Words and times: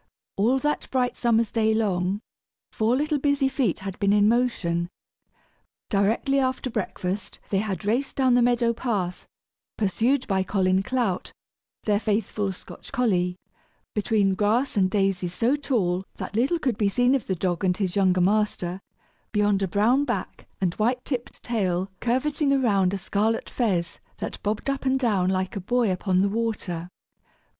All 0.35 0.57
that 0.57 0.87
bright 0.89 1.15
summer's 1.15 1.51
day 1.51 1.75
long, 1.75 2.21
four 2.71 2.95
little 2.95 3.19
busy 3.19 3.47
feet 3.47 3.81
had 3.81 3.99
been 3.99 4.11
in 4.11 4.27
motion. 4.27 4.89
Directly 5.91 6.39
after 6.39 6.71
breakfast 6.71 7.39
they 7.51 7.59
had 7.59 7.85
raced 7.85 8.15
down 8.15 8.33
the 8.33 8.41
meadow 8.41 8.73
path, 8.73 9.27
pursued 9.77 10.25
by 10.25 10.41
Colin 10.41 10.81
Clout, 10.81 11.33
their 11.83 11.99
faithful 11.99 12.51
Scotch 12.51 12.91
collie, 12.91 13.35
between 13.93 14.33
grass 14.33 14.75
and 14.75 14.89
daisies 14.89 15.35
so 15.35 15.55
tall 15.55 16.05
that 16.15 16.35
little 16.35 16.57
could 16.57 16.79
be 16.79 16.89
seen 16.89 17.13
of 17.13 17.27
the 17.27 17.35
dog 17.35 17.63
and 17.63 17.77
his 17.77 17.95
younger 17.95 18.21
master, 18.21 18.79
beyond 19.31 19.61
a 19.61 19.67
brown 19.67 20.03
back 20.03 20.47
and 20.59 20.73
white 20.79 21.05
tipped 21.05 21.43
tail 21.43 21.91
curveting 22.01 22.51
around 22.59 22.91
a 22.91 22.97
scarlet 22.97 23.47
fez 23.51 23.99
that 24.17 24.41
bobbed 24.41 24.67
up 24.67 24.83
and 24.83 24.99
down 24.99 25.29
like 25.29 25.55
a 25.55 25.59
buoy 25.61 25.91
upon 25.91 26.21
the 26.21 26.27
water. 26.29 26.89